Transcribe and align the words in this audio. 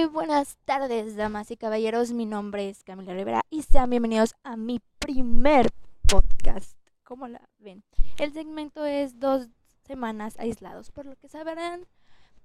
Muy 0.00 0.08
buenas 0.08 0.56
tardes, 0.64 1.14
damas 1.14 1.50
y 1.50 1.58
caballeros. 1.58 2.12
Mi 2.12 2.24
nombre 2.24 2.70
es 2.70 2.82
Camila 2.84 3.12
Rivera 3.12 3.42
y 3.50 3.64
sean 3.64 3.90
bienvenidos 3.90 4.34
a 4.42 4.56
mi 4.56 4.80
primer 4.98 5.68
podcast. 6.08 6.74
¿Cómo 7.04 7.28
la 7.28 7.46
ven? 7.58 7.84
El 8.18 8.32
segmento 8.32 8.86
es 8.86 9.20
dos 9.20 9.48
semanas 9.82 10.38
aislados, 10.38 10.90
por 10.90 11.04
lo 11.04 11.16
que 11.16 11.28
sabrán, 11.28 11.86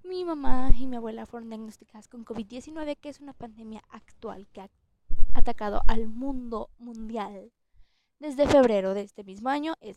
mi 0.04 0.26
mamá 0.26 0.72
y 0.78 0.86
mi 0.86 0.98
abuela 0.98 1.26
fueron 1.26 1.48
diagnosticadas 1.48 2.10
con 2.10 2.26
COVID-19, 2.26 2.98
que 2.98 3.08
es 3.08 3.22
una 3.22 3.32
pandemia 3.32 3.82
actual 3.88 4.50
que 4.52 4.60
ha 4.60 4.70
atacado 5.34 5.82
al 5.88 6.10
mundo 6.10 6.70
mundial. 6.78 7.54
Desde 8.20 8.48
febrero 8.48 8.94
de 8.94 9.04
este 9.04 9.24
mismo 9.24 9.48
año 9.48 9.76
es 9.80 9.96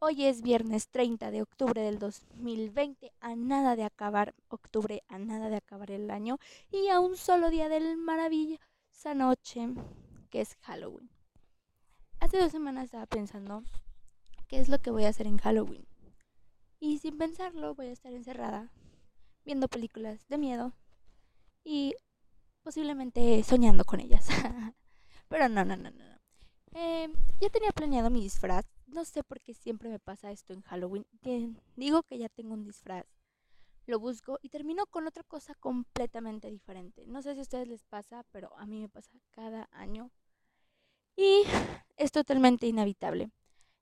Hoy 0.00 0.26
es 0.26 0.42
viernes 0.42 0.90
30 0.90 1.32
de 1.32 1.42
octubre 1.42 1.82
del 1.82 1.98
2020, 1.98 3.12
a 3.18 3.34
nada 3.34 3.74
de 3.74 3.82
acabar 3.82 4.32
octubre, 4.46 5.02
a 5.08 5.18
nada 5.18 5.48
de 5.48 5.56
acabar 5.56 5.90
el 5.90 6.12
año 6.12 6.38
y 6.70 6.86
a 6.86 7.00
un 7.00 7.16
solo 7.16 7.50
día 7.50 7.68
del 7.68 7.96
maravillosa 7.96 9.14
noche 9.16 9.66
que 10.30 10.40
es 10.40 10.54
Halloween. 10.60 11.10
Hace 12.20 12.38
dos 12.38 12.52
semanas 12.52 12.84
estaba 12.84 13.06
pensando 13.06 13.64
qué 14.46 14.60
es 14.60 14.68
lo 14.68 14.78
que 14.78 14.92
voy 14.92 15.02
a 15.04 15.08
hacer 15.08 15.26
en 15.26 15.38
Halloween. 15.38 15.88
Y 16.78 16.98
sin 16.98 17.18
pensarlo 17.18 17.74
voy 17.74 17.86
a 17.86 17.92
estar 17.92 18.12
encerrada 18.12 18.70
viendo 19.44 19.66
películas 19.66 20.28
de 20.28 20.38
miedo 20.38 20.74
y 21.64 21.96
posiblemente 22.62 23.42
soñando 23.42 23.82
con 23.82 23.98
ellas. 23.98 24.28
Pero 25.28 25.48
no, 25.48 25.64
no, 25.64 25.76
no, 25.76 25.90
no. 25.90 26.04
Eh, 26.74 27.12
ya 27.40 27.50
tenía 27.50 27.72
planeado 27.72 28.10
mi 28.10 28.22
disfraz 28.22 28.64
no 28.88 29.04
sé 29.04 29.22
por 29.22 29.40
qué 29.40 29.54
siempre 29.54 29.88
me 29.88 29.98
pasa 29.98 30.30
esto 30.30 30.52
en 30.52 30.62
Halloween. 30.62 31.06
digo 31.76 32.02
que 32.02 32.18
ya 32.18 32.28
tengo 32.28 32.54
un 32.54 32.64
disfraz, 32.64 33.06
lo 33.86 33.98
busco 33.98 34.38
y 34.42 34.48
termino 34.48 34.86
con 34.86 35.06
otra 35.06 35.22
cosa 35.24 35.54
completamente 35.54 36.50
diferente. 36.50 37.06
No 37.06 37.22
sé 37.22 37.34
si 37.34 37.40
a 37.40 37.42
ustedes 37.42 37.68
les 37.68 37.84
pasa, 37.84 38.24
pero 38.32 38.56
a 38.58 38.66
mí 38.66 38.80
me 38.80 38.88
pasa 38.88 39.10
cada 39.30 39.68
año. 39.72 40.10
Y 41.16 41.44
es 41.96 42.12
totalmente 42.12 42.66
inevitable. 42.66 43.30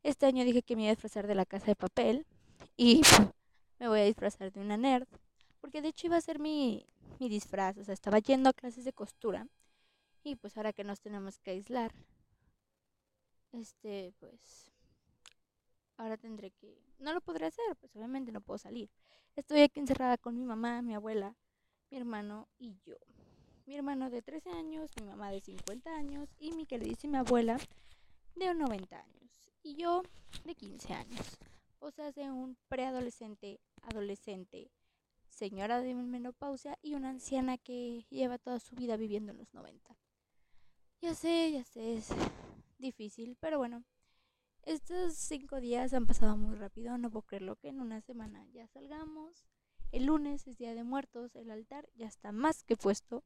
Este 0.03 0.27
año 0.27 0.45
dije 0.45 0.62
que 0.62 0.77
me 0.77 0.83
iba 0.83 0.91
a 0.91 0.95
disfrazar 0.95 1.27
de 1.27 1.34
la 1.34 1.47
casa 1.47 1.67
de 1.67 1.77
papel 1.77 2.27
y 2.77 3.03
me 3.79 3.89
voy 3.89 4.01
a 4.01 4.05
disfrazar 4.05 4.53
de 4.53 4.61
una 4.61 4.77
nerd. 4.77 5.09
Porque 5.61 5.83
de 5.83 5.89
hecho 5.89 6.07
iba 6.07 6.17
a 6.17 6.21
ser 6.21 6.39
mi, 6.39 6.87
mi 7.19 7.29
disfraz, 7.29 7.77
o 7.79 7.84
sea, 7.84 7.95
estaba 7.95 8.21
yendo 8.21 8.51
a 8.51 8.53
clases 8.53 8.84
de 8.84 8.93
costura. 8.93 9.49
Y 10.23 10.37
pues 10.37 10.57
ahora 10.57 10.73
que 10.73 10.84
nos 10.84 11.01
tenemos 11.01 11.39
que 11.39 11.53
aislar, 11.53 11.93
este, 13.53 14.12
pues 14.19 14.76
ahora 15.97 16.17
tendré 16.17 16.51
que... 16.51 16.81
No 16.99 17.13
lo 17.13 17.21
podré 17.21 17.47
hacer, 17.47 17.77
pues 17.81 17.95
obviamente 17.97 18.33
no 18.33 18.41
puedo 18.41 18.59
salir. 18.59 18.91
Estoy 19.35 19.61
aquí 19.61 19.81
encerrada 19.81 20.17
con 20.17 20.35
mi 20.37 20.45
mamá, 20.45 20.83
mi 20.83 20.95
abuela, 20.95 21.37
mi 21.91 21.99
hermano 21.99 22.49
y 22.59 22.77
yo. 22.85 22.97
Mi 23.67 23.77
hermano 23.77 24.11
de 24.11 24.23
13 24.23 24.51
años, 24.51 24.91
mi 25.01 25.07
mamá 25.07 25.31
de 25.31 25.41
50 25.41 25.91
años 25.95 26.29
y 26.39 26.53
mi 26.53 26.67
queridísima 26.67 27.21
abuela 27.21 27.59
de 28.35 28.55
90 28.55 28.99
años. 28.99 29.53
Y 29.63 29.75
yo 29.75 30.03
de 30.45 30.55
15 30.55 30.93
años. 30.95 31.39
O 31.81 31.91
sea, 31.91 32.13
de 32.13 32.31
un 32.31 32.57
preadolescente, 32.69 33.61
adolescente, 33.83 34.71
señora 35.29 35.81
de 35.81 35.95
menopausia 35.95 36.79
y 36.81 36.95
una 36.95 37.11
anciana 37.11 37.59
que 37.59 38.07
lleva 38.09 38.39
toda 38.39 38.59
su 38.59 38.75
vida 38.75 38.97
viviendo 38.97 39.33
en 39.33 39.39
los 39.39 39.53
90. 39.53 39.97
Ya 41.03 41.15
sé, 41.15 41.53
ya 41.53 41.65
sé, 41.65 41.95
es 41.95 42.09
difícil, 42.79 43.37
pero 43.39 43.59
bueno, 43.59 43.85
estos 44.67 45.14
cinco 45.14 45.61
días 45.61 45.95
han 45.95 46.06
pasado 46.06 46.36
muy 46.36 46.56
rápido, 46.56 46.98
no 46.98 47.09
puedo 47.09 47.22
creerlo 47.22 47.56
que 47.56 47.69
en 47.69 47.81
una 47.81 48.00
semana 48.00 48.45
ya 48.53 48.67
salgamos. 48.67 49.47
El 49.92 50.06
lunes 50.06 50.47
es 50.48 50.59
Día 50.59 50.75
de 50.75 50.83
Muertos, 50.83 51.36
el 51.36 51.53
altar 51.53 51.89
ya 51.95 52.09
está 52.09 52.33
más 52.33 52.64
que 52.64 52.77
puesto 52.77 53.25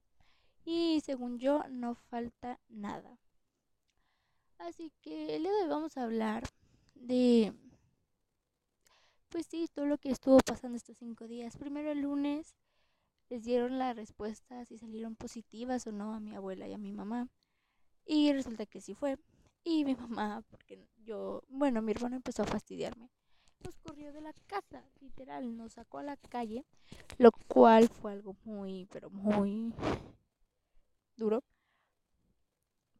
y 0.65 1.01
según 1.01 1.39
yo 1.39 1.65
no 1.71 1.95
falta 1.95 2.61
nada. 2.69 3.19
Así 4.59 4.93
que 5.01 5.37
el 5.37 5.45
día 5.45 5.53
de 5.53 5.63
hoy 5.63 5.69
vamos 5.69 5.97
a 5.97 6.05
hablar 6.05 6.45
de, 6.95 7.55
pues 9.31 9.47
sí, 9.47 9.67
todo 9.73 9.87
lo 9.87 9.97
que 9.97 10.11
estuvo 10.11 10.39
pasando 10.41 10.77
estos 10.77 10.99
cinco 10.99 11.27
días. 11.27 11.57
Primero 11.57 11.91
el 11.91 12.03
lunes 12.03 12.55
les 13.31 13.45
dieron 13.45 13.79
la 13.79 13.95
respuesta 13.95 14.67
si 14.67 14.77
salieron 14.77 15.17
positivas 15.17 15.87
o 15.87 15.93
no 15.93 16.13
a 16.13 16.21
mi 16.21 16.35
abuela 16.35 16.69
y 16.69 16.75
a 16.75 16.79
mi 16.79 16.93
mamá. 16.93 17.29
Y 18.05 18.31
resulta 18.35 18.67
que 18.67 18.83
sí 18.83 18.93
fue. 18.93 19.17
Y 19.65 19.85
mi 19.85 19.95
mamá, 19.95 20.43
porque 20.51 20.87
yo, 21.05 21.43
bueno, 21.49 21.83
mi 21.83 21.93
hermano 21.93 22.17
empezó 22.17 22.43
a 22.43 22.47
fastidiarme. 22.47 23.11
Nos 23.65 23.77
corrió 23.79 24.13
de 24.13 24.23
la 24.23 24.33
casa, 24.47 24.83
literal, 25.01 25.57
nos 25.57 25.75
sacó 25.75 25.99
a 25.99 26.03
la 26.03 26.17
calle, 26.17 26.65
lo 27.19 27.31
cual 27.31 27.89
fue 27.89 28.13
algo 28.13 28.37
muy, 28.45 28.87
pero 28.91 29.11
muy 29.11 29.75
duro. 31.17 31.45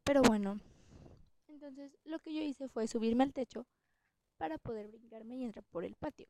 Pero 0.03 0.21
bueno, 0.21 0.59
entonces 1.47 1.97
lo 2.05 2.19
que 2.19 2.33
yo 2.33 2.41
hice 2.41 2.67
fue 2.67 2.87
subirme 2.87 3.23
al 3.23 3.33
techo 3.33 3.65
para 4.37 4.57
poder 4.57 4.87
brincarme 4.87 5.37
y 5.37 5.43
entrar 5.43 5.65
por 5.65 5.83
el 5.83 5.95
patio. 5.95 6.27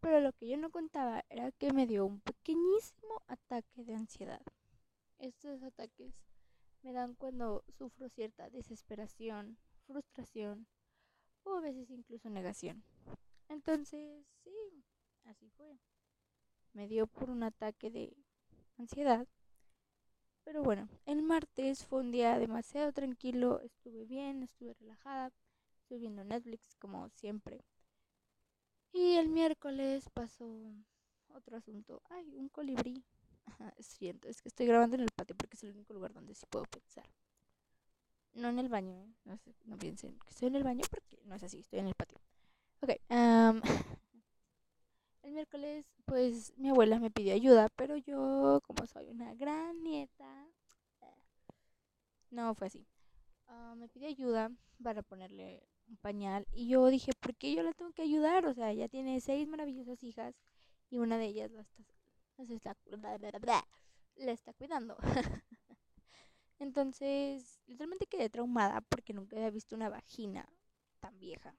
Pero 0.00 0.20
lo 0.20 0.32
que 0.32 0.48
yo 0.48 0.56
no 0.56 0.70
contaba 0.70 1.24
era 1.28 1.52
que 1.52 1.72
me 1.72 1.86
dio 1.86 2.06
un 2.06 2.20
pequeñísimo 2.20 3.22
ataque 3.26 3.84
de 3.84 3.94
ansiedad. 3.94 4.40
Estos 5.18 5.62
ataques 5.62 6.14
me 6.82 6.92
dan 6.92 7.14
cuando 7.14 7.62
sufro 7.68 8.08
cierta 8.08 8.48
desesperación, 8.48 9.58
frustración 9.90 10.66
o 11.44 11.56
a 11.56 11.60
veces 11.60 11.90
incluso 11.90 12.30
negación. 12.30 12.84
Entonces, 13.48 14.24
sí, 14.44 14.84
así 15.24 15.48
fue. 15.50 15.78
Me 16.72 16.86
dio 16.86 17.06
por 17.06 17.30
un 17.30 17.42
ataque 17.42 17.90
de 17.90 18.16
ansiedad. 18.78 19.26
Pero 20.44 20.62
bueno, 20.62 20.88
el 21.06 21.22
martes 21.22 21.84
fue 21.84 22.00
un 22.00 22.12
día 22.12 22.38
demasiado 22.38 22.92
tranquilo, 22.92 23.60
estuve 23.60 24.04
bien, 24.04 24.42
estuve 24.42 24.74
relajada, 24.74 25.32
estuve 25.76 25.98
viendo 25.98 26.24
Netflix 26.24 26.76
como 26.76 27.08
siempre. 27.10 27.64
Y 28.92 29.16
el 29.16 29.28
miércoles 29.28 30.08
pasó 30.12 30.72
otro 31.28 31.56
asunto. 31.56 32.02
Ay, 32.10 32.34
un 32.36 32.48
colibrí. 32.48 33.04
Siento, 33.78 34.28
es 34.28 34.40
que 34.42 34.48
estoy 34.48 34.66
grabando 34.66 34.96
en 34.96 35.02
el 35.02 35.10
patio 35.14 35.36
porque 35.36 35.56
es 35.56 35.62
el 35.64 35.70
único 35.70 35.92
lugar 35.94 36.12
donde 36.12 36.34
sí 36.34 36.46
puedo 36.48 36.64
pensar. 36.64 37.08
No 38.34 38.48
en 38.48 38.58
el 38.58 38.68
baño, 38.68 38.94
¿eh? 38.94 39.12
no, 39.24 39.36
sé, 39.38 39.54
no 39.64 39.76
piensen 39.76 40.18
que 40.20 40.30
estoy 40.30 40.48
en 40.48 40.56
el 40.56 40.64
baño 40.64 40.82
porque 40.90 41.20
no 41.24 41.34
es 41.34 41.42
así, 41.42 41.60
estoy 41.60 41.80
en 41.80 41.88
el 41.88 41.94
patio. 41.94 42.18
Ok, 42.80 42.90
el 45.22 45.32
miércoles 45.32 45.86
pues 46.04 46.52
mi 46.56 46.70
abuela 46.70 46.98
me 46.98 47.10
pidió 47.10 47.34
ayuda, 47.34 47.68
pero 47.76 47.96
yo 47.96 48.60
como 48.66 48.86
soy 48.86 49.08
una 49.08 49.34
gran 49.34 49.82
nieta, 49.82 50.48
no 52.30 52.54
fue 52.54 52.68
así. 52.68 52.86
Ah, 53.48 53.74
me 53.76 53.88
pidió 53.88 54.08
ayuda 54.08 54.50
para 54.82 55.02
ponerle 55.02 55.62
un 55.88 55.96
pañal 55.96 56.46
y 56.52 56.68
yo 56.68 56.86
dije, 56.86 57.12
¿por 57.20 57.34
qué 57.34 57.54
yo 57.54 57.62
la 57.62 57.72
tengo 57.72 57.92
que 57.92 58.02
ayudar? 58.02 58.46
O 58.46 58.54
sea, 58.54 58.70
ella 58.70 58.88
tiene 58.88 59.20
seis 59.20 59.46
maravillosas 59.48 60.02
hijas 60.02 60.34
y 60.88 60.98
una 60.98 61.18
de 61.18 61.26
ellas 61.26 61.50
la 61.50 61.62
está, 61.62 61.82
la 64.16 64.32
está 64.32 64.52
cuidando. 64.52 64.96
Entonces, 66.60 67.58
literalmente 67.66 68.06
quedé 68.06 68.28
traumada 68.30 68.82
porque 68.82 69.14
nunca 69.14 69.34
había 69.34 69.50
visto 69.50 69.74
una 69.74 69.88
vagina 69.88 70.48
tan 71.00 71.18
vieja. 71.18 71.56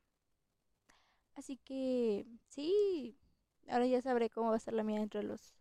Así 1.36 1.58
que, 1.58 2.26
sí, 2.48 3.18
ahora 3.68 3.88
ya 3.88 4.02
sabré 4.02 4.30
cómo 4.30 4.52
va 4.52 4.58
a 4.58 4.60
ser 4.60 4.76
la 4.76 4.84
mía 4.84 5.00
dentro 5.00 5.20
de 5.20 5.28
los, 5.28 5.56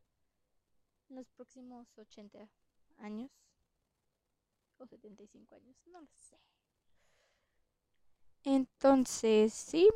los 1.08 1.28
próximos 1.30 1.88
80 1.98 2.48
años. 2.98 3.30
O 4.78 4.86
75 4.86 5.54
años, 5.54 5.76
no 5.86 6.00
lo 6.00 6.08
sé. 6.14 6.38
Entonces, 8.44 9.52
sí, 9.54 9.88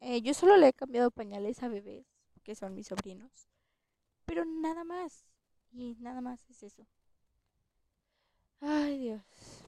eh, 0.00 0.20
yo 0.22 0.34
solo 0.34 0.56
le 0.56 0.68
he 0.68 0.72
cambiado 0.74 1.10
pañales 1.10 1.62
a 1.62 1.68
bebés, 1.68 2.06
que 2.42 2.54
son 2.54 2.74
mis 2.74 2.88
sobrinos. 2.88 3.48
Pero 4.26 4.44
nada 4.44 4.84
más. 4.84 5.24
Y 5.72 5.96
nada 6.00 6.20
más 6.20 6.48
es 6.50 6.62
eso. 6.62 6.86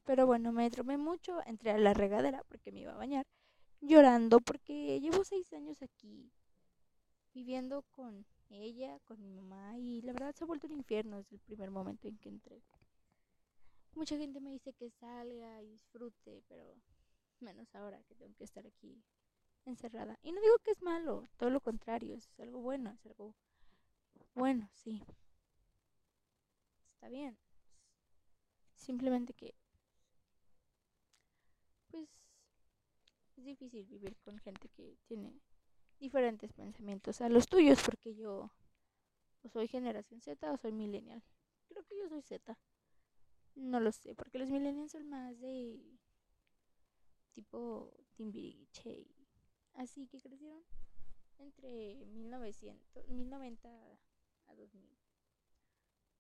Pero 0.08 0.26
bueno, 0.26 0.52
me 0.52 0.70
tromé 0.70 0.96
mucho, 0.96 1.44
entré 1.44 1.72
a 1.72 1.76
la 1.76 1.92
regadera 1.92 2.42
porque 2.48 2.72
me 2.72 2.80
iba 2.80 2.92
a 2.94 2.96
bañar, 2.96 3.26
llorando 3.82 4.40
porque 4.40 4.98
llevo 5.00 5.22
seis 5.22 5.52
años 5.52 5.82
aquí, 5.82 6.32
viviendo 7.34 7.82
con 7.90 8.24
ella, 8.48 8.98
con 9.00 9.20
mi 9.20 9.30
mamá, 9.30 9.76
y 9.76 10.00
la 10.00 10.14
verdad 10.14 10.34
se 10.34 10.44
ha 10.44 10.46
vuelto 10.46 10.66
un 10.66 10.72
infierno 10.72 11.18
desde 11.18 11.36
el 11.36 11.42
primer 11.42 11.70
momento 11.70 12.08
en 12.08 12.16
que 12.16 12.30
entré. 12.30 12.62
Mucha 13.92 14.16
gente 14.16 14.40
me 14.40 14.50
dice 14.50 14.72
que 14.72 14.88
salga 14.92 15.60
y 15.60 15.72
disfrute, 15.72 16.42
pero 16.48 16.74
menos 17.40 17.74
ahora 17.74 18.02
que 18.04 18.14
tengo 18.14 18.34
que 18.34 18.44
estar 18.44 18.66
aquí 18.66 19.04
encerrada. 19.66 20.18
Y 20.22 20.32
no 20.32 20.40
digo 20.40 20.58
que 20.64 20.70
es 20.70 20.80
malo, 20.80 21.28
todo 21.36 21.50
lo 21.50 21.60
contrario, 21.60 22.14
es 22.14 22.30
algo 22.40 22.62
bueno, 22.62 22.92
es 22.92 23.04
algo 23.04 23.34
bueno, 24.32 24.70
sí. 24.72 25.02
Está 26.86 27.10
bien. 27.10 27.36
Simplemente 28.74 29.34
que, 29.34 29.54
pues, 31.88 32.08
es 33.38 33.44
difícil 33.44 33.86
vivir 33.86 34.16
con 34.24 34.36
gente 34.38 34.68
que 34.68 34.98
tiene 35.06 35.40
diferentes 36.00 36.52
pensamientos 36.52 37.20
a 37.20 37.28
los 37.28 37.46
tuyos, 37.46 37.80
porque 37.84 38.14
yo 38.14 38.52
o 39.42 39.48
soy 39.48 39.68
generación 39.68 40.20
Z 40.20 40.52
o 40.52 40.56
soy 40.56 40.72
millennial. 40.72 41.22
creo 41.68 41.84
que 41.84 41.96
yo 41.96 42.08
soy 42.08 42.22
Z. 42.22 42.58
No 43.54 43.80
lo 43.80 43.92
sé, 43.92 44.14
porque 44.14 44.38
los 44.38 44.50
millennials 44.50 44.92
son 44.92 45.08
más 45.08 45.38
de 45.40 45.80
tipo 47.34 47.92
Timbiriche. 48.16 49.06
Así 49.74 50.08
que 50.08 50.20
crecieron 50.20 50.64
entre 51.38 52.04
1900, 52.06 53.08
1090 53.08 53.68
a 54.46 54.54
2000. 54.54 54.98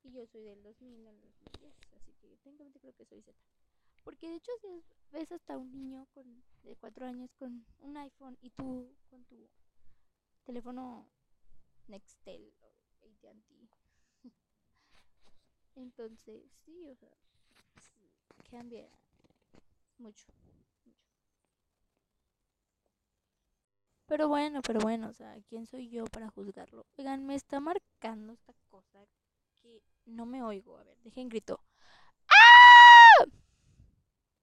Y 0.04 0.12
yo 0.12 0.24
soy 0.26 0.42
del 0.42 0.62
2000 0.62 1.06
al 1.08 1.20
2010, 1.20 1.74
así 1.96 2.12
que 2.20 2.36
técnicamente 2.38 2.78
creo 2.78 2.94
que 2.94 3.04
soy 3.04 3.20
Z. 3.22 3.36
Porque 4.04 4.28
de 4.28 4.36
hecho 4.36 4.52
si 4.60 4.84
ves 5.12 5.30
hasta 5.32 5.56
un 5.56 5.70
niño 5.70 6.06
con, 6.14 6.42
de 6.62 6.76
4 6.76 7.06
años 7.06 7.32
con 7.34 7.64
un 7.80 7.96
iPhone 7.96 8.36
y 8.40 8.50
tú 8.50 8.94
con 9.10 9.24
tu 9.24 9.48
teléfono 10.44 11.08
Nextel 11.88 12.52
o 12.60 12.72
AT&T. 13.02 13.68
Entonces, 15.76 16.50
sí, 16.64 16.88
o 16.88 16.96
sea, 16.96 17.12
cambia 18.50 18.88
mucho, 19.98 20.26
mucho. 20.84 21.08
Pero 24.06 24.28
bueno, 24.28 24.62
pero 24.62 24.80
bueno, 24.80 25.08
o 25.08 25.12
sea, 25.12 25.38
¿quién 25.48 25.66
soy 25.66 25.88
yo 25.88 26.04
para 26.06 26.30
juzgarlo? 26.30 26.86
Oigan, 26.96 27.26
me 27.26 27.34
está 27.34 27.60
marcando 27.60 28.32
esta 28.32 28.54
cosa 28.70 29.06
que 29.60 29.82
no 30.06 30.24
me 30.24 30.42
oigo. 30.42 30.78
A 30.78 30.84
ver, 30.84 30.98
dejen 31.02 31.28
grito. 31.28 31.60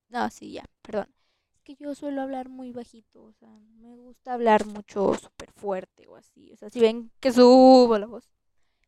No, 0.10 0.30
sí, 0.30 0.52
ya, 0.52 0.66
perdón. 0.81 1.07
Es 1.54 1.62
que 1.62 1.75
yo 1.75 1.96
suelo 1.96 2.22
hablar 2.22 2.50
muy 2.50 2.72
bajito, 2.72 3.24
o 3.24 3.34
sea, 3.34 3.50
me 3.80 3.96
gusta 3.98 4.34
hablar 4.34 4.66
mucho 4.66 5.16
súper 5.16 5.52
fuerte 5.52 6.07
o 6.07 6.16
así. 6.16 6.52
O 6.52 6.57
sea, 6.57 6.69
si 6.69 6.80
ven 6.80 7.12
que 7.19 7.31
subo 7.31 7.98
la 7.98 8.06
voz, 8.06 8.30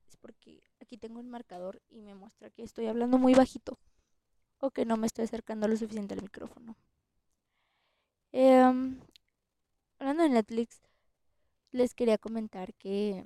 es 0.07 0.15
porque 0.17 0.63
aquí 0.79 0.97
tengo 0.97 1.19
un 1.19 1.29
marcador 1.29 1.81
y 1.89 2.01
me 2.01 2.15
muestra 2.15 2.49
que 2.49 2.63
estoy 2.63 2.87
hablando 2.87 3.17
muy 3.17 3.33
bajito 3.33 3.77
o 4.59 4.71
que 4.71 4.85
no 4.85 4.97
me 4.97 5.07
estoy 5.07 5.25
acercando 5.25 5.67
lo 5.67 5.75
suficiente 5.77 6.13
al 6.13 6.21
micrófono. 6.21 6.75
Em, 8.31 8.99
hablando 9.99 10.23
de 10.23 10.29
Netflix, 10.29 10.81
les 11.71 11.93
quería 11.93 12.17
comentar 12.17 12.73
que 12.75 13.25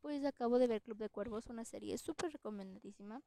pues 0.00 0.24
acabo 0.24 0.58
de 0.58 0.66
ver 0.66 0.82
Club 0.82 0.98
de 0.98 1.10
Cuervos, 1.10 1.46
una 1.48 1.64
serie 1.64 1.98
súper 1.98 2.32
recomendadísima. 2.32 3.22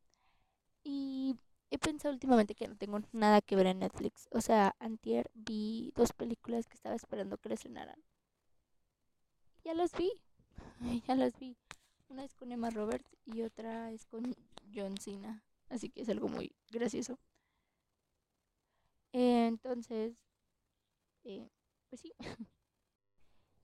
Y 0.83 1.36
he 1.69 1.77
pensado 1.77 2.13
últimamente 2.13 2.56
que 2.56 2.68
no 2.68 2.75
tengo 2.75 3.00
nada 3.12 3.42
que 3.42 3.56
ver 3.56 3.68
en 3.68 3.80
Netflix. 3.80 4.27
O 4.31 4.42
sea, 4.42 4.75
antier 4.80 5.30
vi 5.33 5.92
dos 5.95 6.13
películas 6.13 6.68
que 6.68 6.75
estaba 6.75 6.95
esperando 6.95 7.38
que 7.38 7.50
le 7.50 7.56
estrenaran. 7.56 8.04
Ya 9.63 9.74
las 9.74 9.92
vi. 9.94 10.12
Ya 11.07 11.15
las 11.15 11.38
vi. 11.39 11.57
Una 12.10 12.24
es 12.24 12.36
con 12.36 12.51
Emma 12.51 12.69
Roberts 12.69 13.18
y 13.25 13.42
otra 13.42 13.92
es 13.92 14.06
con 14.06 14.36
John 14.74 14.98
Cena. 14.98 15.44
Así 15.69 15.89
que 15.89 16.01
es 16.01 16.10
algo 16.10 16.27
muy 16.27 16.56
gracioso. 16.69 17.18
entonces, 19.12 20.15
eh, 21.24 21.50
pues 21.89 22.01
sí. 22.01 22.13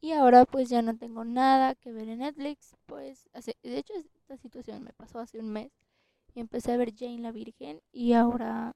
y 0.02 0.12
ahora 0.14 0.46
pues 0.46 0.70
ya 0.70 0.82
no 0.82 0.98
tengo 0.98 1.26
nada 1.26 1.76
que 1.76 1.92
ver 1.92 2.10
en 2.10 2.20
Netflix. 2.20 2.76
Pues, 2.86 3.30
hace, 3.34 3.56
de 3.62 3.78
hecho, 3.78 3.94
esta 4.16 4.38
situación 4.38 4.84
me 4.84 4.94
pasó 4.94 5.20
hace 5.20 5.40
un 5.40 5.52
mes. 5.52 5.72
Y 6.34 6.40
empecé 6.40 6.72
a 6.72 6.78
ver 6.78 6.96
Jane 6.96 7.20
la 7.20 7.32
Virgen. 7.32 7.82
Y 7.92 8.14
ahora, 8.14 8.74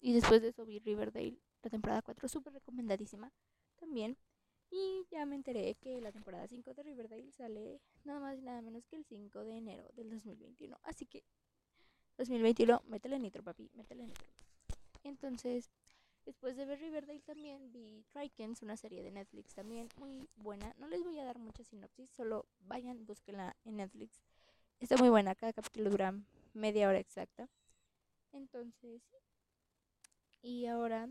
y 0.00 0.12
después 0.12 0.42
de 0.42 0.48
eso 0.48 0.64
vi 0.64 0.78
Riverdale, 0.78 1.38
la 1.62 1.70
temporada 1.70 2.02
4, 2.02 2.28
súper 2.28 2.52
recomendadísima 2.52 3.32
también. 3.76 4.16
Y 4.70 5.04
ya 5.10 5.26
me 5.26 5.34
enteré 5.34 5.74
que 5.74 6.00
la 6.00 6.12
temporada 6.12 6.46
5 6.46 6.74
de 6.74 6.82
Riverdale 6.84 7.32
sale 7.32 7.80
nada 8.04 8.20
más 8.20 8.38
y 8.38 8.42
nada 8.42 8.62
menos 8.62 8.86
que 8.86 8.96
el 8.96 9.04
5 9.04 9.44
de 9.44 9.56
enero 9.56 9.88
del 9.94 10.10
2021. 10.10 10.78
Así 10.84 11.06
que 11.06 11.24
2021, 12.18 12.82
métele 12.86 13.18
nitro, 13.18 13.42
papi, 13.42 13.68
métele 13.74 14.06
nitro. 14.06 14.28
Entonces, 15.02 15.70
después 16.24 16.56
de 16.56 16.66
ver 16.66 16.78
Riverdale 16.78 17.20
también 17.20 17.72
vi 17.72 18.04
Trikens, 18.10 18.62
una 18.62 18.76
serie 18.76 19.02
de 19.02 19.10
Netflix 19.10 19.54
también 19.54 19.88
muy 19.98 20.28
buena. 20.36 20.72
No 20.78 20.86
les 20.86 21.02
voy 21.02 21.18
a 21.18 21.24
dar 21.24 21.38
mucha 21.38 21.64
sinopsis, 21.64 22.10
solo 22.10 22.46
vayan, 22.60 23.04
búsquenla 23.06 23.56
en 23.64 23.76
Netflix. 23.76 24.22
Está 24.78 24.96
muy 24.98 25.08
buena, 25.08 25.34
cada 25.34 25.52
capítulo 25.52 25.90
dura 25.90 26.14
media 26.52 26.88
hora 26.88 26.98
exacta. 26.98 27.48
Entonces, 28.32 29.02
y 30.42 30.66
ahora, 30.66 31.08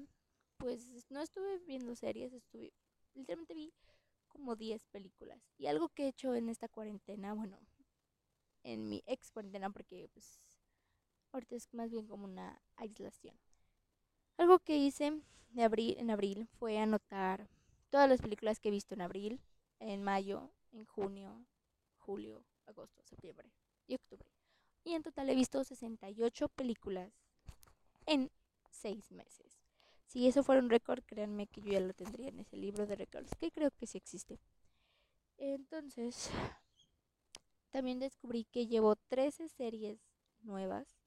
pues 0.57 1.06
no 1.09 1.21
estuve 1.21 1.59
viendo 1.59 1.95
series, 1.95 2.33
estuve, 2.33 2.74
literalmente 3.13 3.53
vi 3.53 3.74
como 4.27 4.56
10 4.56 4.86
películas. 4.88 5.41
Y 5.57 5.68
algo 5.68 5.89
que 5.89 6.06
he 6.06 6.07
hecho 6.09 6.36
en 6.36 6.50
esta 6.50 6.68
cuarentena, 6.68 7.33
bueno, 7.33 7.59
en 8.63 8.89
mi 8.89 9.03
ex 9.06 9.31
cuarentena, 9.31 9.69
porque 9.69 10.09
pues 10.13 10.41
Ahorita 11.31 11.56
es 11.56 11.71
más 11.74 11.92
bien 11.92 12.07
como 12.07 12.25
una 12.25 12.59
aislación. 12.75 13.39
Algo 14.38 14.59
que 14.59 14.77
hice 14.77 15.21
de 15.50 15.63
abril, 15.63 15.95
en 16.00 16.09
abril 16.09 16.47
fue 16.57 16.80
anotar 16.80 17.47
todas 17.92 18.09
las 18.09 18.21
películas 18.21 18.59
que 18.59 18.69
he 18.69 18.71
visto 18.71 18.95
en 18.95 19.01
abril, 19.01 19.39
en 19.80 20.01
mayo, 20.01 20.51
en 20.71 20.85
junio, 20.85 21.45
julio, 21.97 22.44
agosto, 22.65 23.03
septiembre 23.03 23.51
y 23.85 23.95
octubre. 23.95 24.27
Y 24.83 24.93
en 24.93 25.03
total 25.03 25.29
he 25.29 25.35
visto 25.35 25.63
68 25.63 26.49
películas 26.49 27.11
en 28.05 28.31
6 28.71 29.11
meses. 29.11 29.59
Si 30.05 30.27
eso 30.27 30.43
fuera 30.43 30.61
un 30.61 30.69
récord, 30.69 31.03
créanme 31.05 31.47
que 31.47 31.61
yo 31.61 31.71
ya 31.71 31.79
lo 31.79 31.93
tendría 31.93 32.29
en 32.29 32.39
ese 32.39 32.57
libro 32.57 32.87
de 32.87 32.95
récords, 32.95 33.35
que 33.39 33.51
creo 33.51 33.71
que 33.71 33.85
sí 33.85 33.97
existe. 33.97 34.39
Entonces, 35.37 36.29
también 37.69 37.99
descubrí 37.99 38.45
que 38.45 38.67
llevo 38.67 38.95
13 38.95 39.47
series 39.49 39.99
nuevas 40.41 40.99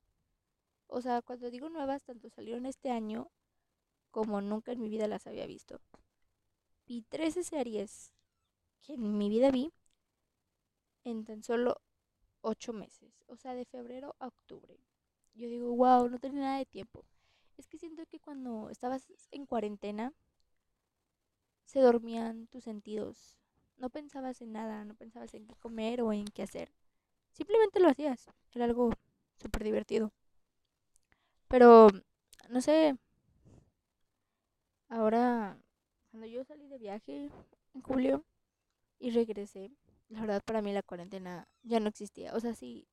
o 0.95 1.01
sea, 1.01 1.23
cuando 1.23 1.51
digo 1.51 1.71
nuevas, 1.71 2.03
tanto 2.03 2.29
salieron 2.29 2.67
este 2.67 2.91
año 2.91 3.31
como 4.11 4.43
nunca 4.43 4.73
en 4.73 4.83
mi 4.83 4.91
vida 4.91 5.07
las 5.07 5.27
había 5.27 5.47
visto. 5.47 5.81
Vi 6.87 7.01
13 7.09 7.45
series 7.45 8.13
que 8.83 8.93
en 8.93 9.17
mi 9.17 9.31
vida 9.31 9.51
vi 9.51 9.73
en 11.05 11.25
tan 11.25 11.43
solo 11.43 11.81
8 12.43 12.73
meses. 12.73 13.25
O 13.27 13.37
sea, 13.37 13.55
de 13.55 13.65
febrero 13.65 14.15
a 14.19 14.29
octubre. 14.29 14.79
Yo 15.35 15.49
digo, 15.49 15.75
wow, 15.75 16.09
no 16.09 16.19
tenía 16.19 16.41
nada 16.41 16.59
de 16.59 16.67
tiempo. 16.67 17.05
Es 17.57 17.67
que 17.67 17.79
siento 17.79 18.05
que 18.07 18.21
cuando 18.21 18.71
estabas 18.71 19.07
en 19.31 19.47
cuarentena, 19.47 20.13
se 21.65 21.81
dormían 21.81 22.47
tus 22.49 22.65
sentidos. 22.65 23.39
No 23.77 23.89
pensabas 23.89 24.43
en 24.43 24.53
nada, 24.53 24.85
no 24.85 24.95
pensabas 24.95 25.33
en 25.35 25.47
qué 25.47 25.55
comer 25.57 26.03
o 26.03 26.13
en 26.13 26.27
qué 26.27 26.43
hacer. 26.43 26.73
Simplemente 27.31 27.81
lo 27.81 27.89
hacías. 27.89 28.27
Era 28.53 28.67
algo 28.67 28.91
súper 29.37 29.65
divertido. 29.65 30.13
Pero, 31.49 31.89
no 32.49 32.61
sé, 32.61 32.97
ahora, 34.89 35.59
cuando 36.11 36.27
yo 36.27 36.45
salí 36.45 36.69
de 36.69 36.79
viaje 36.79 37.31
en 37.75 37.83
julio 37.83 38.25
y 38.99 39.11
regresé, 39.11 39.71
la 40.13 40.21
verdad 40.21 40.43
para 40.45 40.61
mí 40.63 40.73
la 40.73 40.83
cuarentena 40.83 41.49
ya 41.63 41.81
no 41.81 41.89
existía. 41.89 42.35
O 42.35 42.41
sea, 42.41 42.55
sí, 42.55 42.87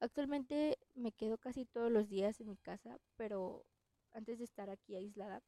actualmente 0.00 0.78
me 0.94 1.12
quedo 1.12 1.36
casi 1.38 1.66
todos 1.66 1.92
los 1.92 2.08
días 2.08 2.40
en 2.40 2.48
mi 2.48 2.56
casa, 2.56 2.98
pero 3.16 3.64
antes 4.12 4.38
de 4.38 4.44
estar 4.44 4.70
aquí 4.70 4.96
aislada, 4.96 5.42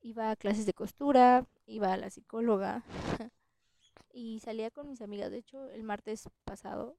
iba 0.00 0.30
a 0.30 0.36
clases 0.36 0.66
de 0.66 0.72
costura, 0.72 1.46
iba 1.66 1.92
a 1.92 1.96
la 1.96 2.10
psicóloga 2.10 2.84
y 4.12 4.38
salía 4.38 4.70
con 4.70 4.88
mis 4.88 5.02
amigas. 5.02 5.32
De 5.32 5.38
hecho, 5.38 5.68
el 5.70 5.82
martes 5.82 6.28
pasado, 6.44 6.96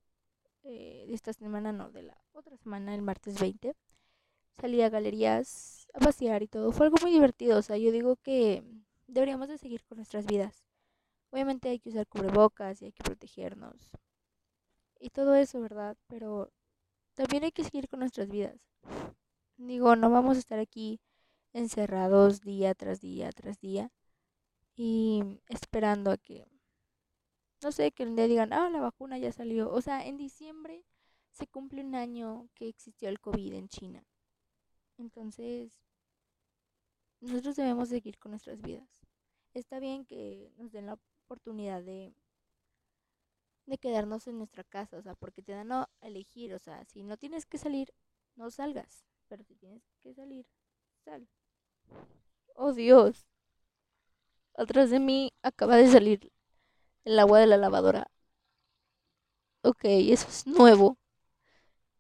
eh, 0.63 1.05
de 1.07 1.13
esta 1.13 1.31
semana, 1.31 1.71
no, 1.71 1.91
de 1.91 2.03
la 2.03 2.21
otra 2.33 2.57
semana, 2.57 2.93
el 2.93 3.01
martes 3.01 3.39
20, 3.39 3.75
salí 4.59 4.81
a 4.81 4.89
galerías 4.89 5.87
a 5.93 5.99
pasear 5.99 6.43
y 6.43 6.47
todo. 6.47 6.73
Fue 6.73 6.87
algo 6.87 6.97
muy 7.01 7.11
divertido. 7.11 7.57
O 7.57 7.61
sea, 7.61 7.77
yo 7.77 7.93
digo 7.93 8.17
que 8.17 8.61
deberíamos 9.07 9.47
de 9.47 9.57
seguir 9.57 9.85
con 9.85 9.97
nuestras 9.97 10.25
vidas. 10.25 10.68
Obviamente 11.31 11.69
hay 11.69 11.79
que 11.79 11.89
usar 11.89 12.07
cubrebocas 12.07 12.81
y 12.81 12.85
hay 12.85 12.91
que 12.91 13.03
protegernos. 13.03 13.89
Y 14.99 15.09
todo 15.09 15.35
eso, 15.35 15.61
¿verdad? 15.61 15.97
Pero 16.07 16.51
también 17.13 17.43
hay 17.43 17.51
que 17.51 17.63
seguir 17.63 17.87
con 17.87 17.99
nuestras 17.99 18.29
vidas. 18.29 18.59
Digo, 19.57 19.95
no 19.95 20.09
vamos 20.09 20.37
a 20.37 20.39
estar 20.39 20.59
aquí 20.59 20.99
encerrados 21.53 22.41
día 22.41 22.75
tras 22.75 23.01
día 23.01 23.31
tras 23.31 23.59
día 23.59 23.91
y 24.75 25.41
esperando 25.49 26.11
a 26.11 26.17
que, 26.17 26.47
no 27.61 27.71
sé, 27.71 27.91
que 27.91 28.03
un 28.03 28.15
día 28.15 28.27
digan, 28.27 28.53
ah, 28.53 28.69
la 28.69 28.79
vacuna 28.79 29.17
ya 29.17 29.31
salió. 29.31 29.71
O 29.71 29.81
sea, 29.81 30.05
en 30.05 30.17
diciembre 30.17 30.85
se 31.31 31.47
cumple 31.47 31.83
un 31.83 31.95
año 31.95 32.49
que 32.55 32.69
existió 32.69 33.09
el 33.09 33.19
COVID 33.19 33.53
en 33.53 33.67
China. 33.67 34.05
Entonces, 34.97 35.81
nosotros 37.21 37.55
debemos 37.55 37.89
seguir 37.89 38.17
con 38.17 38.31
nuestras 38.31 38.61
vidas. 38.61 38.89
Está 39.53 39.79
bien 39.79 40.05
que 40.05 40.51
nos 40.57 40.71
den 40.71 40.85
la 40.85 40.97
oportunidad 41.29 41.83
de, 41.83 42.13
de 43.67 43.77
quedarnos 43.77 44.27
en 44.27 44.37
nuestra 44.37 44.65
casa, 44.65 44.97
o 44.97 45.01
sea, 45.01 45.15
porque 45.15 45.41
te 45.41 45.53
dan 45.53 45.71
a 45.71 45.89
elegir, 46.01 46.53
o 46.53 46.59
sea, 46.59 46.83
si 46.85 47.03
no 47.03 47.15
tienes 47.17 47.45
que 47.45 47.57
salir, 47.57 47.93
no 48.35 48.51
salgas, 48.51 49.05
pero 49.29 49.43
si 49.45 49.55
tienes 49.55 49.81
que 50.01 50.13
salir, 50.13 50.45
sal. 51.05 51.27
Oh 52.55 52.73
Dios, 52.73 53.25
atrás 54.55 54.91
de 54.91 54.99
mí 54.99 55.33
acaba 55.41 55.75
de 55.77 55.87
salir 55.89 56.31
el 57.05 57.19
agua 57.19 57.39
de 57.39 57.47
la 57.47 57.57
lavadora. 57.57 58.11
Ok, 59.63 59.79
eso 59.85 60.27
es 60.29 60.45
nuevo. 60.47 60.97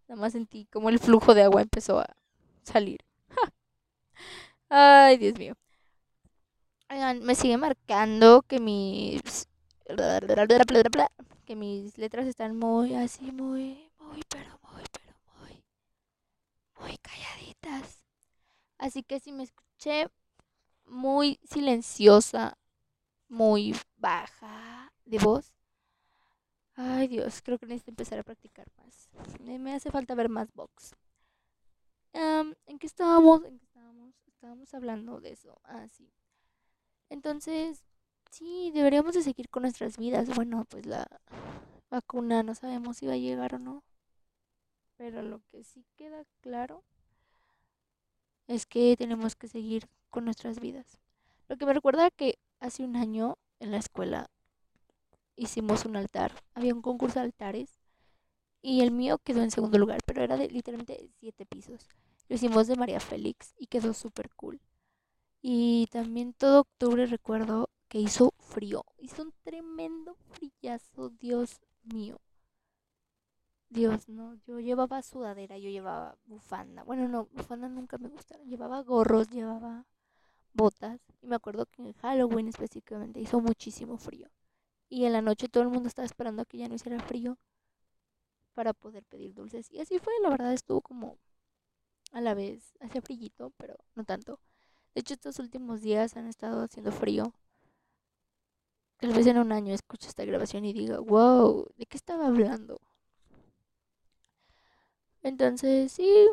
Nada 0.09 0.19
más 0.19 0.33
sentí 0.33 0.65
como 0.65 0.89
el 0.89 0.99
flujo 0.99 1.33
de 1.33 1.43
agua 1.43 1.61
empezó 1.61 1.99
a 1.99 2.13
salir. 2.63 2.99
Ay, 4.69 5.17
Dios 5.17 5.37
mío. 5.37 5.55
Me 6.89 7.35
sigue 7.35 7.55
marcando 7.57 8.41
que 8.41 8.59
mis 8.59 9.47
que 11.45 11.55
mis 11.55 11.97
letras 11.97 12.27
están 12.27 12.57
muy 12.57 12.95
así, 12.95 13.31
muy, 13.31 13.91
muy, 13.99 14.21
pero 14.29 14.59
muy, 14.61 14.83
pero 14.91 15.15
muy, 15.39 15.63
muy 16.79 16.97
calladitas. 16.97 18.03
Así 18.77 19.03
que 19.03 19.19
si 19.19 19.31
me 19.31 19.43
escuché 19.43 20.09
muy 20.85 21.39
silenciosa, 21.43 22.57
muy 23.27 23.75
baja 23.97 24.91
de 25.05 25.19
voz. 25.19 25.53
Ay 26.75 27.07
Dios, 27.07 27.41
creo 27.43 27.59
que 27.59 27.65
necesito 27.65 27.91
empezar 27.91 28.19
a 28.19 28.23
practicar 28.23 28.67
más. 28.77 29.09
Me 29.39 29.73
hace 29.73 29.91
falta 29.91 30.15
ver 30.15 30.29
más 30.29 30.51
box. 30.53 30.95
¿En 32.13 32.79
qué 32.79 32.87
estábamos? 32.87 33.43
¿En 33.43 33.59
qué 33.59 33.65
estábamos? 33.65 34.15
Estábamos 34.27 34.73
hablando 34.73 35.19
de 35.19 35.31
eso. 35.31 35.59
Ah. 35.65 35.85
Entonces, 37.09 37.83
sí, 38.31 38.71
deberíamos 38.73 39.13
de 39.15 39.23
seguir 39.23 39.49
con 39.49 39.63
nuestras 39.63 39.97
vidas. 39.97 40.29
Bueno, 40.35 40.65
pues 40.69 40.85
la 40.85 41.07
vacuna 41.89 42.43
no 42.43 42.55
sabemos 42.55 42.97
si 42.97 43.07
va 43.07 43.13
a 43.13 43.17
llegar 43.17 43.55
o 43.55 43.59
no. 43.59 43.83
Pero 44.97 45.23
lo 45.23 45.41
que 45.49 45.63
sí 45.63 45.83
queda 45.95 46.25
claro 46.41 46.83
es 48.47 48.65
que 48.65 48.95
tenemos 48.97 49.35
que 49.35 49.47
seguir 49.47 49.87
con 50.09 50.25
nuestras 50.25 50.59
vidas. 50.59 50.99
Lo 51.47 51.55
que 51.57 51.65
me 51.65 51.73
recuerda 51.73 52.11
que 52.11 52.37
hace 52.59 52.83
un 52.83 52.95
año 52.97 53.37
en 53.59 53.71
la 53.71 53.77
escuela 53.77 54.29
hicimos 55.35 55.85
un 55.85 55.95
altar. 55.95 56.33
Había 56.53 56.75
un 56.75 56.81
concurso 56.81 57.19
de 57.19 57.25
altares 57.25 57.79
y 58.61 58.81
el 58.81 58.91
mío 58.91 59.19
quedó 59.19 59.43
en 59.43 59.51
segundo 59.51 59.77
lugar, 59.77 59.99
pero 60.05 60.23
era 60.23 60.37
de 60.37 60.49
literalmente 60.49 61.09
siete 61.19 61.45
pisos. 61.45 61.87
Lo 62.29 62.35
hicimos 62.35 62.67
de 62.67 62.75
María 62.75 62.99
Félix 62.99 63.53
y 63.57 63.67
quedó 63.67 63.93
súper 63.93 64.29
cool. 64.35 64.61
Y 65.41 65.87
también 65.91 66.33
todo 66.33 66.61
octubre 66.61 67.05
recuerdo 67.05 67.69
que 67.87 67.99
hizo 67.99 68.33
frío. 68.37 68.85
Hizo 68.97 69.23
un 69.23 69.33
tremendo 69.43 70.15
frillazo, 70.31 71.09
Dios 71.09 71.61
mío. 71.83 72.19
Dios, 73.69 74.09
no. 74.09 74.35
Yo 74.45 74.59
llevaba 74.59 75.01
sudadera, 75.01 75.57
yo 75.57 75.69
llevaba 75.69 76.17
bufanda. 76.25 76.83
Bueno, 76.83 77.07
no, 77.07 77.25
bufanda 77.31 77.69
nunca 77.69 77.97
me 77.97 78.09
gustaron. 78.09 78.47
Llevaba 78.47 78.81
gorros, 78.81 79.29
llevaba 79.29 79.85
botas. 80.53 80.99
Y 81.21 81.27
me 81.27 81.35
acuerdo 81.35 81.65
que 81.67 81.83
en 81.83 81.93
Halloween 81.93 82.47
específicamente 82.47 83.19
hizo 83.19 83.39
muchísimo 83.39 83.97
frío. 83.97 84.29
Y 84.89 85.05
en 85.05 85.13
la 85.13 85.21
noche 85.21 85.49
todo 85.49 85.63
el 85.63 85.69
mundo 85.69 85.87
estaba 85.87 86.05
esperando 86.05 86.41
a 86.41 86.45
que 86.45 86.57
ya 86.57 86.67
no 86.67 86.75
hiciera 86.75 86.99
frío 86.99 87.37
para 88.53 88.73
poder 88.73 89.03
pedir 89.05 89.33
dulces. 89.33 89.71
Y 89.71 89.79
así 89.79 89.99
fue, 89.99 90.13
la 90.21 90.29
verdad 90.29 90.53
estuvo 90.53 90.81
como 90.81 91.17
a 92.11 92.21
la 92.21 92.33
vez, 92.33 92.75
hacía 92.81 93.01
frillito, 93.01 93.51
pero 93.57 93.75
no 93.95 94.03
tanto. 94.03 94.39
De 94.93 95.01
hecho, 95.01 95.15
estos 95.15 95.39
últimos 95.39 95.81
días 95.81 96.15
han 96.15 96.27
estado 96.27 96.63
haciendo 96.63 96.91
frío. 96.91 97.33
Tal 98.99 99.11
vez 99.13 99.25
en 99.25 99.39
un 99.39 99.51
año 99.51 99.73
escucho 99.73 100.07
esta 100.07 100.23
grabación 100.25 100.63
y 100.63 100.73
diga, 100.73 100.99
wow, 100.99 101.67
¿de 101.75 101.85
qué 101.87 101.97
estaba 101.97 102.27
hablando? 102.27 102.79
Entonces, 105.23 105.93
sí, 105.93 106.27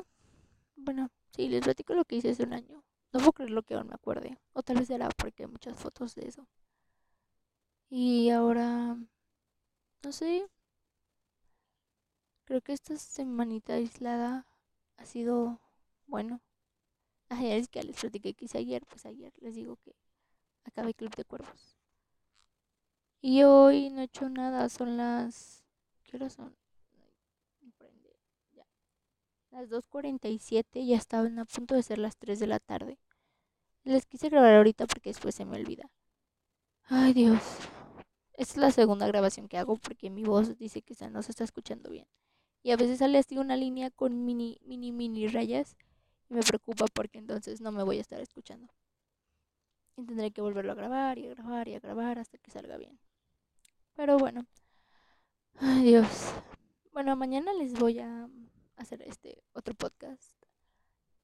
bueno, 0.76 1.10
sí, 1.36 1.48
les 1.48 1.62
platico 1.64 1.94
lo 1.94 2.04
que 2.04 2.16
hice 2.16 2.30
hace 2.30 2.44
un 2.44 2.54
año. 2.54 2.84
No 3.12 3.20
puedo 3.20 3.32
creer 3.32 3.50
lo 3.52 3.62
que 3.64 3.74
aún 3.74 3.88
me 3.88 3.94
acuerde. 3.94 4.38
O 4.54 4.62
tal 4.62 4.78
vez 4.78 4.90
era 4.90 5.08
porque 5.10 5.44
hay 5.44 5.50
muchas 5.50 5.76
fotos 5.78 6.14
de 6.14 6.28
eso. 6.28 6.46
Y 7.90 8.30
ahora, 8.30 8.96
no 10.02 10.12
sé, 10.12 10.46
creo 12.46 12.62
que 12.62 12.72
esta 12.72 12.96
semanita 12.96 13.74
aislada 13.74 14.46
ha 14.96 15.04
sido 15.04 15.60
bueno. 16.06 16.40
Ayer 17.28 17.58
es 17.58 17.68
que 17.68 17.82
les 17.82 17.96
platiqué 17.96 18.34
que 18.34 18.44
hice 18.44 18.58
ayer, 18.58 18.84
pues 18.86 19.04
ayer 19.06 19.32
les 19.40 19.54
digo 19.54 19.76
que 19.76 19.94
acabé 20.64 20.94
Club 20.94 21.14
de 21.16 21.24
Cuervos. 21.24 21.76
Y 23.20 23.42
hoy 23.42 23.90
no 23.90 24.00
he 24.00 24.04
hecho 24.04 24.28
nada, 24.28 24.68
son 24.68 24.96
las... 24.96 25.64
¿Qué 26.04 26.16
hora 26.16 26.30
son? 26.30 26.56
Ya. 28.52 28.64
Las 29.50 29.68
2.47 29.68 30.86
ya 30.86 30.96
estaban 30.96 31.38
a 31.38 31.44
punto 31.44 31.74
de 31.74 31.82
ser 31.82 31.98
las 31.98 32.16
3 32.16 32.38
de 32.38 32.46
la 32.46 32.60
tarde. 32.60 32.98
Les 33.82 34.06
quise 34.06 34.28
grabar 34.28 34.54
ahorita 34.54 34.86
porque 34.86 35.10
después 35.10 35.34
se 35.34 35.44
me 35.44 35.56
olvida. 35.56 35.90
Ay 36.84 37.12
Dios. 37.12 37.42
Esta 38.34 38.52
es 38.52 38.56
la 38.58 38.70
segunda 38.70 39.06
grabación 39.06 39.48
que 39.48 39.58
hago 39.58 39.76
porque 39.76 40.10
mi 40.10 40.22
voz 40.22 40.56
dice 40.58 40.82
que 40.82 40.94
no 41.08 41.22
se 41.22 41.32
está 41.32 41.42
escuchando 41.42 41.90
bien. 41.90 42.06
Y 42.62 42.70
a 42.70 42.76
veces 42.76 42.98
sale 42.98 43.18
así 43.18 43.38
una 43.38 43.56
línea 43.56 43.90
con 43.90 44.24
mini, 44.24 44.58
mini, 44.62 44.92
mini 44.92 45.26
rayas 45.26 45.76
y 46.28 46.34
me 46.34 46.42
preocupa 46.42 46.86
porque 46.92 47.18
entonces 47.18 47.60
no 47.60 47.72
me 47.72 47.82
voy 47.82 47.98
a 47.98 48.00
estar 48.00 48.20
escuchando. 48.20 48.72
Y 49.96 50.04
tendré 50.04 50.30
que 50.30 50.42
volverlo 50.42 50.72
a 50.72 50.74
grabar 50.74 51.18
y 51.18 51.26
a 51.26 51.30
grabar 51.30 51.68
y 51.68 51.74
a 51.74 51.80
grabar 51.80 52.18
hasta 52.18 52.38
que 52.38 52.50
salga 52.50 52.76
bien. 52.76 52.98
Pero 53.94 54.18
bueno. 54.18 54.46
Ay 55.58 55.84
Dios. 55.84 56.32
Bueno, 56.92 57.16
mañana 57.16 57.52
les 57.54 57.72
voy 57.72 58.00
a 58.00 58.28
hacer 58.76 59.02
este 59.02 59.42
otro 59.52 59.74
podcast. 59.74 60.32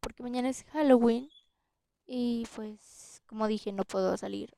Porque 0.01 0.23
mañana 0.23 0.49
es 0.49 0.65
Halloween. 0.65 1.29
Y 2.07 2.47
pues, 2.55 3.23
como 3.27 3.47
dije, 3.47 3.73
no 3.73 3.85
puedo 3.85 4.17
salir. 4.17 4.57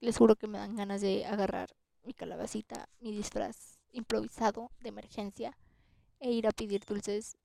Les 0.00 0.18
juro 0.18 0.36
que 0.36 0.46
me 0.46 0.58
dan 0.58 0.76
ganas 0.76 1.00
de 1.00 1.24
agarrar 1.24 1.74
mi 2.02 2.12
calabacita, 2.12 2.88
mi 3.00 3.12
disfraz 3.12 3.78
improvisado 3.92 4.70
de 4.80 4.90
emergencia 4.90 5.56
e 6.20 6.30
ir 6.30 6.46
a 6.46 6.52
pedir 6.52 6.84
dulces 6.84 7.36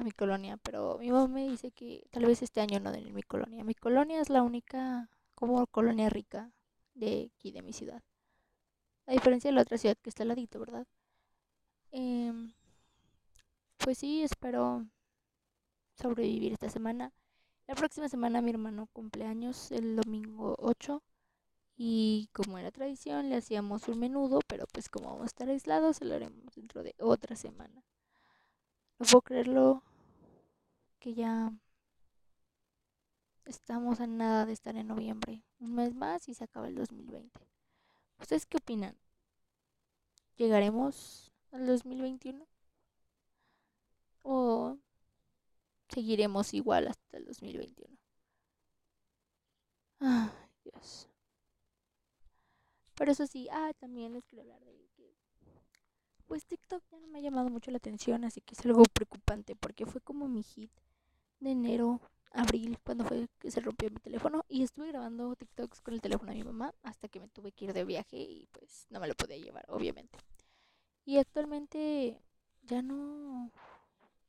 a 0.00 0.04
mi 0.04 0.12
colonia, 0.12 0.56
pero 0.56 0.98
mi 0.98 1.10
mamá 1.10 1.28
me 1.28 1.48
dice 1.48 1.70
que 1.72 2.06
tal 2.10 2.24
vez 2.24 2.42
este 2.42 2.60
año 2.60 2.80
no 2.80 2.90
den 2.90 3.06
en 3.06 3.14
mi 3.14 3.22
colonia. 3.22 3.64
Mi 3.64 3.74
colonia 3.74 4.20
es 4.20 4.30
la 4.30 4.42
única 4.42 5.10
como 5.34 5.66
colonia 5.66 6.08
rica 6.08 6.50
de 6.94 7.30
aquí, 7.36 7.50
de 7.52 7.62
mi 7.62 7.72
ciudad. 7.72 8.02
A 9.06 9.12
diferencia 9.12 9.50
de 9.50 9.56
la 9.56 9.62
otra 9.62 9.78
ciudad 9.78 9.96
que 10.02 10.08
está 10.08 10.22
al 10.22 10.28
ladito, 10.28 10.58
¿verdad? 10.58 10.86
Em, 11.92 12.52
pues 13.78 13.98
sí, 13.98 14.22
espero 14.22 14.86
sobrevivir 15.96 16.52
esta 16.54 16.70
semana. 16.70 17.12
La 17.66 17.74
próxima 17.74 18.08
semana 18.08 18.40
mi 18.40 18.50
hermano 18.50 18.88
cumpleaños 18.92 19.70
el 19.70 19.96
domingo 19.96 20.56
8 20.58 21.02
y 21.76 22.30
como 22.32 22.58
era 22.58 22.70
tradición 22.70 23.28
le 23.28 23.36
hacíamos 23.36 23.88
un 23.88 23.98
menudo, 23.98 24.40
pero 24.46 24.66
pues 24.72 24.88
como 24.88 25.10
vamos 25.10 25.24
a 25.24 25.26
estar 25.26 25.48
aislados, 25.48 26.00
lo 26.02 26.14
haremos 26.14 26.54
dentro 26.54 26.82
de 26.82 26.94
otra 26.98 27.36
semana. 27.36 27.84
No 28.98 29.06
puedo 29.06 29.22
creerlo 29.22 29.82
que 31.00 31.14
ya 31.14 31.52
estamos 33.46 34.00
a 34.00 34.06
nada 34.06 34.46
de 34.46 34.52
estar 34.52 34.76
en 34.76 34.86
noviembre. 34.86 35.42
Un 35.58 35.74
mes 35.74 35.94
más 35.94 36.28
y 36.28 36.34
se 36.34 36.44
acaba 36.44 36.68
el 36.68 36.76
2020. 36.76 37.40
¿Ustedes 38.20 38.46
qué 38.46 38.58
opinan? 38.58 38.96
¿Llegaremos 40.36 41.32
al 41.52 41.66
2021? 41.66 42.46
¿O 44.22 44.78
seguiremos 45.88 46.54
igual 46.54 46.88
hasta 46.88 47.16
el 47.16 47.24
2021? 47.24 47.96
Ay, 50.00 50.30
Dios. 50.64 51.08
Pero 52.94 53.12
eso 53.12 53.26
sí, 53.26 53.48
ah, 53.50 53.72
también 53.78 54.12
les 54.12 54.24
quiero 54.26 54.42
hablar 54.42 54.60
de 54.64 54.88
que 54.94 55.14
pues 56.26 56.44
TikTok 56.46 56.84
ya 56.90 57.00
no 57.00 57.08
me 57.08 57.18
ha 57.18 57.22
llamado 57.22 57.48
mucho 57.48 57.70
la 57.70 57.78
atención, 57.78 58.24
así 58.24 58.40
que 58.40 58.54
es 58.54 58.64
algo 58.64 58.82
preocupante 58.92 59.56
porque 59.56 59.86
fue 59.86 60.00
como 60.00 60.28
mi 60.28 60.42
hit 60.42 60.70
de 61.40 61.50
enero, 61.52 62.00
abril, 62.32 62.78
cuando 62.84 63.04
fue 63.04 63.28
que 63.38 63.50
se 63.50 63.60
rompió 63.60 63.90
mi 63.90 63.98
teléfono 63.98 64.44
y 64.48 64.62
estuve 64.62 64.88
grabando 64.88 65.34
TikToks 65.36 65.80
con 65.80 65.94
el 65.94 66.00
teléfono 66.00 66.30
de 66.30 66.38
mi 66.38 66.44
mamá 66.44 66.74
hasta 66.82 67.08
que 67.08 67.20
me 67.20 67.28
tuve 67.28 67.52
que 67.52 67.66
ir 67.66 67.72
de 67.72 67.84
viaje 67.84 68.16
y 68.16 68.46
pues 68.52 68.86
no 68.90 69.00
me 69.00 69.08
lo 69.08 69.14
podía 69.14 69.36
llevar, 69.38 69.64
obviamente. 69.68 70.18
Y 71.04 71.18
actualmente 71.18 72.20
ya 72.62 72.82
no 72.82 73.50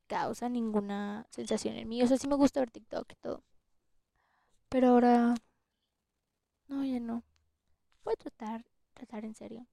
causa 0.08 0.50
ninguna 0.50 1.26
sensación 1.30 1.76
en 1.76 1.88
mí, 1.88 2.02
o 2.04 2.08
sea, 2.08 2.18
sí 2.18 2.28
me 2.28 2.36
gusta 2.36 2.60
ver 2.62 2.72
TikTok 2.72 3.12
y 3.12 3.16
todo. 3.16 3.44
Pero 4.70 4.90
ahora 4.90 5.36
no, 6.68 6.86
ya 6.86 7.00
no. 7.00 7.24
Voy 8.04 8.14
a 8.14 8.18
tratar, 8.18 8.66
tratar 8.94 9.26
en 9.26 9.36
serio 9.36 9.68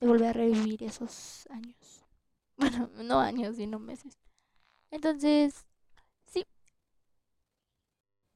de 0.00 0.06
volver 0.06 0.28
a 0.28 0.32
revivir 0.32 0.82
esos 0.82 1.46
años. 1.50 1.76
Bueno, 2.58 2.90
no 3.04 3.20
años, 3.20 3.54
sino 3.54 3.78
meses. 3.78 4.18
Entonces, 4.90 5.64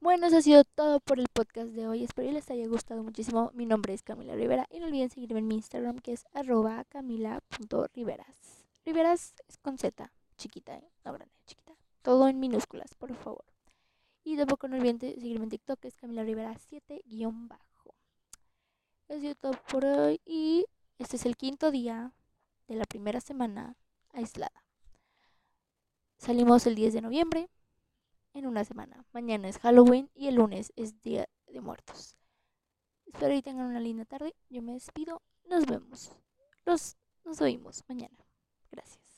bueno, 0.02 0.26
eso 0.26 0.38
ha 0.38 0.42
sido 0.42 0.64
todo 0.64 0.98
por 0.98 1.20
el 1.20 1.28
podcast 1.32 1.68
de 1.70 1.86
hoy. 1.86 2.02
Espero 2.02 2.26
que 2.26 2.34
les 2.34 2.50
haya 2.50 2.66
gustado 2.66 3.04
muchísimo. 3.04 3.52
Mi 3.54 3.66
nombre 3.66 3.94
es 3.94 4.02
Camila 4.02 4.34
Rivera 4.34 4.66
y 4.68 4.80
no 4.80 4.86
olviden 4.86 5.10
seguirme 5.10 5.38
en 5.38 5.46
mi 5.46 5.54
Instagram 5.54 6.00
que 6.00 6.12
es 6.12 6.24
arroba 6.32 6.82
camila.riveras. 6.88 8.64
Riveras 8.84 9.32
es 9.46 9.58
con 9.58 9.78
Z, 9.78 10.12
chiquita, 10.36 10.76
¿eh? 10.76 10.90
no 11.04 11.12
grande, 11.12 11.32
chiquita. 11.46 11.72
Todo 12.02 12.26
en 12.26 12.40
minúsculas, 12.40 12.96
por 12.96 13.14
favor. 13.14 13.44
Y 14.24 14.36
tampoco 14.36 14.66
no 14.66 14.76
olviden 14.76 14.98
seguirme 14.98 15.44
en 15.44 15.50
TikTok 15.50 15.78
que 15.78 15.88
es 15.88 15.94
Camila 15.94 16.24
Rivera 16.24 16.56
7 16.58 17.04
bajo. 17.48 17.94
Eso 19.06 19.18
ha 19.18 19.20
sido 19.20 19.34
todo 19.36 19.52
por 19.70 19.84
hoy 19.84 20.20
y 20.24 20.66
este 20.98 21.14
es 21.14 21.26
el 21.26 21.36
quinto 21.36 21.70
día 21.70 22.12
de 22.66 22.74
la 22.74 22.86
primera 22.86 23.20
semana 23.20 23.76
aislada. 24.12 24.64
Salimos 26.18 26.66
el 26.66 26.74
10 26.74 26.92
de 26.92 27.02
noviembre, 27.02 27.48
en 28.34 28.46
una 28.46 28.64
semana. 28.64 29.04
Mañana 29.12 29.48
es 29.48 29.58
Halloween 29.58 30.10
y 30.14 30.28
el 30.28 30.36
lunes 30.36 30.72
es 30.76 31.00
Día 31.02 31.28
de 31.46 31.60
Muertos. 31.60 32.16
Espero 33.06 33.34
que 33.34 33.42
tengan 33.42 33.66
una 33.66 33.80
linda 33.80 34.04
tarde. 34.04 34.34
Yo 34.48 34.62
me 34.62 34.72
despido. 34.72 35.22
Nos 35.44 35.66
vemos. 35.66 36.12
Los, 36.64 36.96
nos 37.24 37.40
oímos 37.40 37.84
mañana. 37.88 38.16
Gracias. 38.70 39.11